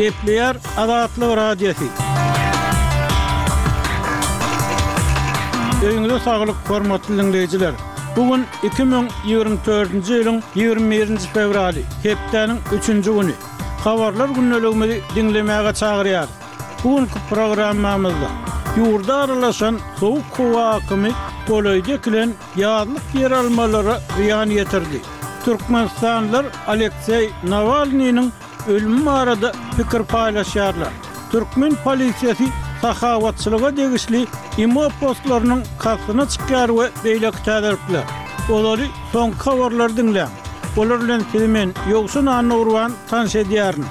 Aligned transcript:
Kepler 0.00 0.56
Adatlı 0.76 1.36
radiosi. 1.36 1.84
Öňüňizde 5.86 6.18
sağlık, 6.24 6.56
hormatly 6.68 7.14
dinleýijiler, 7.18 7.72
bu 8.16 8.22
gün 8.30 8.40
2024-nji 8.70 10.12
ýylyň 10.14 10.38
21-nji 10.56 11.26
fevraly, 11.34 11.82
Kepleriň 12.02 12.56
3-nji 12.80 13.10
güni. 13.20 13.34
Habarlar 13.84 14.28
günnäligini 14.28 14.98
dinlemäge 15.14 15.70
çagyrýar. 15.80 16.26
Bu 16.84 16.96
günki 16.96 17.18
programmamyzda 17.30 18.28
ýurda 18.78 19.12
aralaşan 19.24 19.80
sowuk 20.00 20.38
howa 20.38 20.64
akymy 20.78 21.12
bolaýdy 21.48 21.94
bilen 22.06 22.30
ýa-lyk 22.56 23.06
ýer 23.14 23.32
almalary 23.40 23.96
ýetirdi. 24.44 24.98
Türkmenistanlar 25.44 26.44
Aleksey 26.66 27.30
Navalnyň 27.44 28.30
ölümü 28.68 29.10
arada 29.10 29.52
fikir 29.76 30.02
paylaşarlar. 30.04 30.88
Türkmen 31.32 31.72
polisiyeti 31.84 32.44
sahavatçılığa 32.82 33.76
degişli 33.76 34.26
imo 34.58 34.88
postlarının 35.00 35.62
kalkına 35.78 36.28
çıkar 36.28 36.68
ve 36.78 36.88
beylek 37.04 37.34
tədərplər. 37.46 38.04
Oları 38.52 38.86
son 39.12 39.30
kavarlar 39.30 39.90
dinlən. 39.90 40.28
Olarla 40.76 41.18
filmin 41.32 41.74
yoksun 41.90 42.26
anı 42.26 42.56
urvan 42.56 42.92
tans 43.10 43.36
ediyarın. 43.36 43.84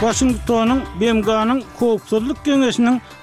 Washington'ın 0.00 0.82
Bemga'nın 1.00 1.64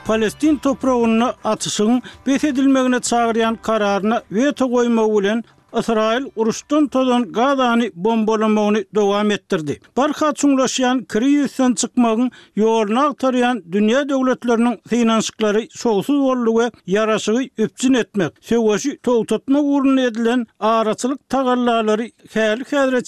Palestin 0.07 0.55
toprağını 0.57 1.33
atışının 1.43 2.01
beth 2.27 2.43
edilmeğine 2.43 2.99
çağırayan 2.99 3.55
kararına 3.55 4.21
veto 4.31 4.71
koyma 4.71 5.01
ulen 5.03 5.43
Israil 5.79 6.25
uruşdan 6.35 6.87
todan 6.87 7.31
gazani 7.31 7.91
bombolamogni 7.95 8.85
dogam 8.95 9.31
ettirdi. 9.31 9.79
Barka 9.97 10.33
çunglaşyan 10.33 11.03
kiri 11.03 11.31
yüzden 11.31 11.73
çıkmagın 11.73 12.31
yoğurna 12.55 13.05
aktarayan 13.05 13.63
dünya 13.71 14.09
devletlerinin 14.09 14.79
finansikları 14.87 15.67
soğusuz 15.69 16.19
orluge 16.19 16.71
yarasığı 16.87 17.47
öpçin 17.57 17.93
etmek. 17.93 18.31
Sevaşı 18.41 18.97
toltatma 19.03 19.59
urun 19.61 19.97
edilen 19.97 20.45
aracılık 20.59 21.29
tagallalari 21.29 22.07
kəli 22.33 22.63
kəli 22.69 22.99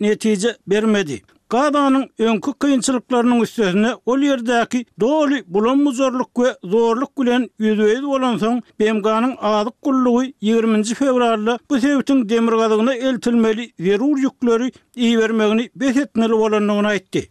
kəli 0.00 0.54
bermedi. 0.66 1.22
Gadanın 1.50 2.08
önkü 2.18 2.52
kıyınçılıklarının 2.52 3.40
üstesine 3.40 3.92
ol 4.06 4.18
yerdaki 4.18 4.86
doli 5.00 5.44
bulanmı 5.46 5.92
zorluk 5.92 6.38
ve 6.38 6.56
zorluk 6.64 7.16
gülen 7.16 7.48
yüzeyiz 7.58 8.04
olan 8.04 8.36
son 8.38 8.62
Bemga'nın 8.80 9.36
adık 9.40 9.82
kulluğu 9.82 10.22
20. 10.40 10.84
fevrarlı 10.84 11.58
bu 11.70 11.80
sevitin 11.80 12.28
demirgadığına 12.28 12.94
eltilmeli 12.94 13.72
zerur 13.78 14.18
yükleri 14.18 14.72
iyi 15.00 15.18
vermegini 15.18 15.70
behetnel 15.76 16.30
olanını 16.30 16.88
aytti. 16.88 17.30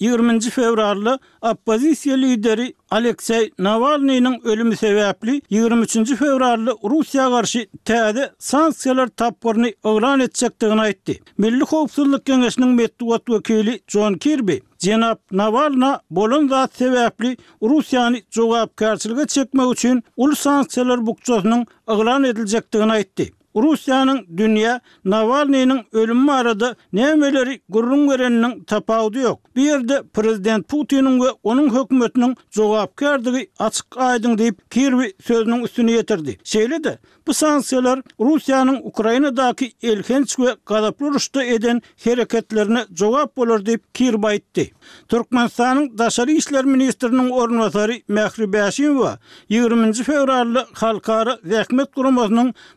20 0.00 0.40
fevrarlı 0.40 1.18
Apozisya 1.42 2.16
lideri 2.16 2.74
Aleksey 2.90 3.50
Navalnyning 3.58 4.46
ölümü 4.46 4.74
sebäpli 4.74 5.42
23 5.50 5.92
fevrarlı 6.14 6.74
Rusya 6.90 7.00
Russiýa 7.20 7.30
garşy 7.30 7.62
täze 7.84 8.30
sanksiýalar 8.38 9.10
tapgyrny 9.16 9.72
oglan 9.82 10.20
etjekdigini 10.20 11.20
Milli 11.38 11.64
howpsuzlyk 11.72 12.26
kengesiniň 12.26 12.72
medduat 12.80 13.26
wakyly 13.26 13.80
John 13.88 14.14
Kirby, 14.14 14.58
Cenab, 14.78 15.16
Navalna 15.32 16.00
bolun 16.10 16.48
zat 16.48 16.70
sebäpli 16.80 17.36
Russiýany 17.62 18.22
jogapkarçylyga 18.30 19.26
çekmek 19.26 19.72
üçin 19.72 20.02
ul 20.16 20.34
sansiyalar 20.34 20.98
bukçasynyň 21.06 21.66
oglan 21.86 22.24
ediljekdigini 22.24 22.92
aýtdy. 22.92 23.32
Rusiyanın 23.56 24.26
dünya 24.36 24.80
Navalny'nin 25.04 25.80
ölümü 25.92 26.32
arada 26.32 26.76
nemeleri 26.92 27.62
gurrun 27.68 28.10
verenin 28.10 28.64
tapawdy 28.64 29.18
yok. 29.18 29.56
Bir 29.56 29.62
yerde 29.62 30.02
prezident 30.14 30.68
Putin'in 30.68 31.18
we 31.20 31.30
onun 31.42 31.74
hökümetinin 31.78 32.36
jogapkardygy 32.50 33.42
açyk 33.58 33.84
aýdyň 33.86 34.36
diýip 34.38 34.56
Kirwi 34.70 35.12
söznüň 35.26 35.64
üstüne 35.64 35.90
ýetirdi. 35.92 36.32
Şeýle 36.44 36.84
de 36.84 36.98
bu 37.26 37.34
sansiyalar 37.34 38.00
Rusiyanın 38.20 38.78
Ukrainadaky 38.82 39.68
elhenç 39.82 40.28
we 40.36 40.56
garaplurşda 40.66 41.44
eden 41.44 41.82
hereketlerine 42.04 42.84
jogap 42.94 43.36
bolar 43.36 43.58
diýip 43.58 43.80
Kirwi 43.94 44.26
aýtdy. 44.26 44.70
Türkmenistanyň 45.08 45.98
daşary 45.98 46.36
işler 46.36 46.64
ministriniň 46.64 47.30
ornatary 47.30 47.96
Mehribäşin 48.08 48.98
we 49.00 49.18
20-nji 49.58 50.02
fevralda 50.04 50.66
halkara 50.72 51.38
rahmet 51.50 51.90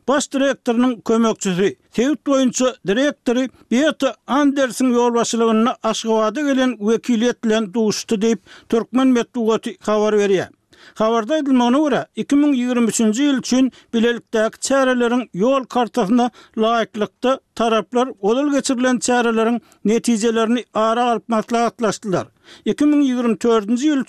baş 0.08 0.28
direktorunun 0.68 1.02
kömökçüsü, 1.02 1.76
Sevit 1.92 2.28
direktori 2.88 3.50
BeTA 3.72 4.16
Andersin 4.28 4.94
yolbaşılığına 4.94 5.76
aşkavada 5.84 6.42
gelen 6.42 6.78
vekiliyetle 6.80 7.74
duştu 7.74 8.22
deyip 8.22 8.40
Türkmen 8.70 9.08
metbuğatı 9.08 9.78
kavar 9.78 10.18
veriyor. 10.18 10.46
Havarda 10.96 11.38
edilmanı 11.38 11.82
ura 11.84 12.08
2023-ci 12.18 13.24
il 13.24 13.38
üçün 13.40 13.70
bilelikdəki 13.94 14.60
çərələrin 14.68 15.22
yol 15.34 15.64
kartasına 15.64 16.26
layıqlıqda 16.58 17.40
taraplar 17.56 18.10
odal 18.22 18.52
geçirilen 18.52 19.00
çərələrin 19.00 19.62
neticələrini 19.86 20.66
ara 20.74 21.04
alıp 21.12 21.30
matla 21.30 21.62
2024-ci 22.66 23.94
il 23.94 24.04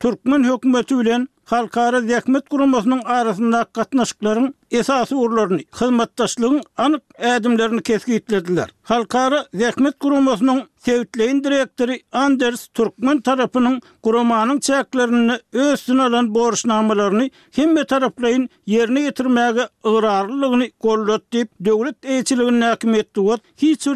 Türkmen 0.00 0.44
hökuməti 0.44 0.98
bilen 0.98 1.28
halkara 1.50 2.00
zekmet 2.00 2.48
kurumasının 2.48 3.02
arasında 3.04 3.64
katnaşıkların 3.72 4.54
esası 4.70 5.16
uğurlarını, 5.16 5.58
hizmettaşlığın 5.80 6.62
anık 6.76 7.02
edimlerini 7.18 7.82
keskiyitlediler. 7.82 8.68
Halkara 8.82 9.46
zekmet 9.54 9.98
kurumasının 9.98 10.62
Sevitleyin 10.78 11.44
direktori 11.44 12.02
Anders 12.12 12.66
Turkman 12.70 13.20
tarafının 13.22 13.82
kuramanın 14.02 14.60
çeklerini 14.60 15.32
özsün 15.52 15.98
alan 15.98 16.34
borç 16.34 16.64
namalarını 16.64 17.30
himme 17.58 17.84
yerini 17.90 18.48
yerine 18.66 19.00
yetirmege 19.00 19.68
ırarlılığını 19.86 20.70
kollot 20.70 21.32
deyip 21.32 21.48
devlet 21.60 22.04
eyçiliğinin 22.04 22.60
hakimiyeti 22.60 23.24
var 23.24 23.40
hiç 23.56 23.86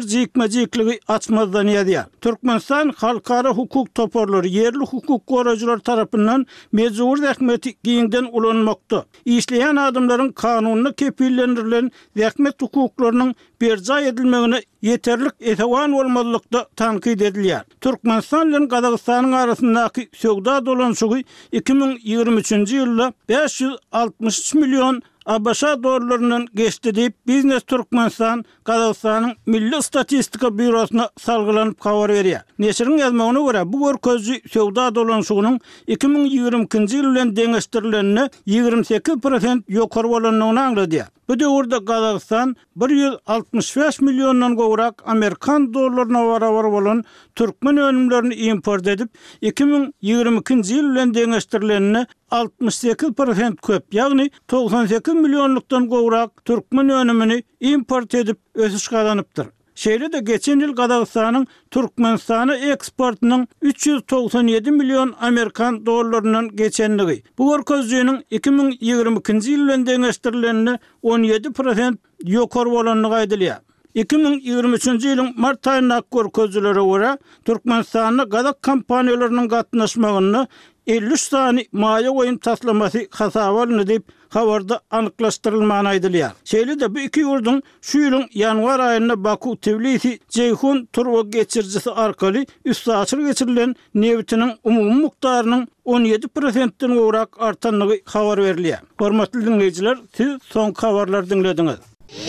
bir 0.75 0.99
açmazdan 1.07 1.67
yediye. 1.67 2.05
Turkmanistan 2.21 2.93
halkara 2.97 3.49
hukuk 3.49 3.95
toporları 3.95 4.47
yerli 4.47 4.83
hukuk 4.91 5.27
korucular 5.27 5.77
tarafından 5.77 6.45
mezuur 6.71 7.17
zekmeti 7.17 7.73
giyinden 7.83 8.29
ulanmakta. 8.31 9.05
İşleyen 9.25 9.75
adımların 9.75 10.31
kanunlu 10.31 10.93
kepillendirilen 10.93 11.91
zekmet 12.17 12.61
hukuklarının 12.61 13.35
berza 13.63 14.01
edilmegini 14.01 14.61
yeterlik 14.89 15.33
etewan 15.39 15.91
bolmalykda 15.93 16.65
tanqid 16.81 17.19
edilýär. 17.29 17.63
Türkmenistan 17.81 18.47
bilen 18.47 18.67
Gazagystanyň 18.67 19.31
arasyndaky 19.35 20.01
dolan 20.23 20.65
dolanşygy 20.65 21.21
2023-nji 21.53 22.75
ýylda 22.81 23.13
563 23.29 24.53
million 24.55 25.01
ABŞ 25.25 25.61
doğrularının 25.83 26.47
geçti 26.55 26.95
deyip 26.95 27.27
Biznes 27.27 27.63
Turkmenistan, 27.63 28.45
Kazakistan'ın 28.63 29.33
Milli 29.45 29.83
Statistika 29.83 30.57
Büyrosu'na 30.57 31.09
salgılanıp 31.17 31.79
kavar 31.79 32.09
veriyor. 32.09 32.39
Neşir'in 32.59 32.97
yazma 32.97 33.25
onu 33.25 33.73
bu 33.73 33.85
gör 33.87 33.97
közü 33.97 34.33
sevda 34.51 34.95
dolan 34.95 35.21
suğunun 35.21 35.59
2020 35.87 36.93
yılın 36.93 37.35
deneştirilenini 37.35 38.29
28% 38.47 39.63
yokor 39.69 40.05
olanını 40.05 40.45
anladı 40.61 41.05
Bu 41.29 41.39
döwürde 41.39 41.77
Qazaqstan 41.85 42.55
165 42.75 44.01
milliondan 44.01 44.55
gowrak 44.55 45.03
Amerikan 45.09 45.67
dollarlaryna 45.73 46.25
barabar 46.27 46.71
bolan 46.71 47.03
türkmen 47.35 47.77
önümlerini 47.85 48.35
import 48.47 48.87
edip 48.93 49.09
2022-nji 49.49 50.73
ýyl 50.79 50.89
bilen 50.93 51.13
deňeşdirilenini 51.19 52.03
62% 52.31 53.55
köp, 53.69 53.83
ýagny 53.99 54.29
98 54.55 55.13
milliondan 55.27 55.89
gowrak 55.95 56.45
türkmen 56.45 56.89
önümini 56.89 57.39
import 57.73 58.13
edip 58.23 58.37
ösüş 58.55 58.87
galanypdyr. 58.87 59.47
Şeýle 59.81 60.11
de 60.13 60.19
geçen 60.19 60.59
ýyl 60.61 60.73
Gazagystanyň 60.77 61.45
Türkmenistana 61.71 62.55
eksportynyň 62.73 63.45
397 63.61 64.71
million 64.71 65.15
amerikan 65.21 65.85
dollarynyň 65.85 66.51
geçenligi. 66.55 67.23
Bu 67.37 67.49
görkezdiýiniň 67.55 68.21
2022-nji 68.31 69.53
ýylyň 69.53 69.87
deňeşdirilenini 69.89 70.75
17% 71.03 71.97
yokor 72.25 72.69
bolanlygy 72.75 73.17
aýdylýar. 73.23 73.59
2023-nji 73.95 75.15
ýylyň 75.15 75.33
mart 75.37 75.65
aýyna 75.67 76.01
görkezdilere 76.13 76.85
görä 76.91 77.17
Türkmenistanyň 77.45 78.29
Gazag 78.29 78.57
kompaniýalarynyň 78.69 79.47
gatnaşmagyny 79.57 80.45
53 80.87 81.27
tane 81.29 81.65
maya 81.71 82.09
oyun 82.11 82.37
taslaması 82.37 83.07
hasavar 83.11 83.77
nedip 83.77 84.03
havarda 84.29 84.79
anıklaştırılmağına 84.91 85.89
aydılıyar. 85.89 86.31
Şeyli 86.45 86.79
de 86.79 86.95
bu 86.95 86.99
iki 86.99 87.19
yurdun 87.19 87.61
şu 87.81 87.99
yılın 87.99 88.25
yanvar 88.33 88.79
ayında 88.79 89.23
Baku 89.23 89.59
Tevlisi 89.59 90.19
Ceyhun 90.29 90.85
Turva 90.93 91.21
geçircisi 91.21 91.91
arkali 91.91 92.45
üstahatır 92.65 93.25
geçirilen 93.25 93.75
nevitinin 93.95 94.51
umum 94.63 94.99
muktarının 95.01 95.67
17%'den 95.85 96.89
uğrak 96.91 97.41
artanlığı 97.41 97.97
havar 98.05 98.43
veriliyar. 98.43 98.81
Hormatlı 98.99 99.45
dinleyiciler 99.45 99.97
siz 100.17 100.37
son 100.43 100.73
havarlar 100.73 101.29
dinlediniz. 101.29 102.23